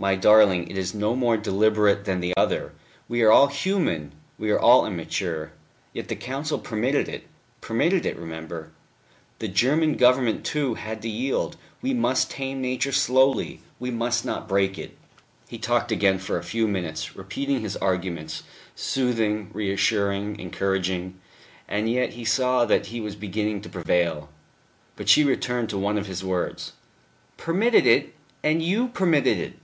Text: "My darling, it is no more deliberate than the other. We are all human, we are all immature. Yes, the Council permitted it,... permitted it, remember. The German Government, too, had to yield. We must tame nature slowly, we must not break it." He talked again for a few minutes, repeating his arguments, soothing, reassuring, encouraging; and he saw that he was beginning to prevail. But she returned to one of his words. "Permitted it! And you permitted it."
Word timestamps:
"My 0.00 0.14
darling, 0.14 0.70
it 0.70 0.78
is 0.78 0.94
no 0.94 1.16
more 1.16 1.36
deliberate 1.36 2.04
than 2.04 2.20
the 2.20 2.32
other. 2.36 2.72
We 3.08 3.22
are 3.22 3.32
all 3.32 3.48
human, 3.48 4.12
we 4.38 4.52
are 4.52 4.60
all 4.60 4.86
immature. 4.86 5.50
Yes, 5.92 6.06
the 6.06 6.14
Council 6.14 6.60
permitted 6.60 7.08
it,... 7.08 7.24
permitted 7.60 8.06
it, 8.06 8.16
remember. 8.16 8.70
The 9.40 9.48
German 9.48 9.96
Government, 9.96 10.44
too, 10.44 10.74
had 10.74 11.02
to 11.02 11.08
yield. 11.08 11.56
We 11.82 11.94
must 11.94 12.30
tame 12.30 12.62
nature 12.62 12.92
slowly, 12.92 13.60
we 13.80 13.90
must 13.90 14.24
not 14.24 14.46
break 14.46 14.78
it." 14.78 14.96
He 15.48 15.58
talked 15.58 15.90
again 15.90 16.20
for 16.20 16.38
a 16.38 16.44
few 16.44 16.68
minutes, 16.68 17.16
repeating 17.16 17.60
his 17.62 17.76
arguments, 17.78 18.44
soothing, 18.76 19.50
reassuring, 19.52 20.38
encouraging; 20.38 21.18
and 21.68 21.88
he 21.88 22.24
saw 22.24 22.64
that 22.66 22.86
he 22.86 23.00
was 23.00 23.16
beginning 23.16 23.62
to 23.62 23.68
prevail. 23.68 24.28
But 24.94 25.08
she 25.08 25.24
returned 25.24 25.68
to 25.70 25.76
one 25.76 25.98
of 25.98 26.06
his 26.06 26.22
words. 26.22 26.74
"Permitted 27.36 27.84
it! 27.84 28.14
And 28.44 28.62
you 28.62 28.86
permitted 28.86 29.38
it." 29.38 29.54